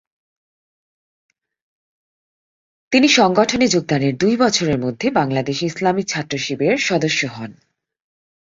[2.91, 7.51] তিনি সংগঠনে যোগদানের দুই বছরের মধ্যে বাংলাদেশ ইসলামী ছাত্র শিবিরের 'সদস্য' হন।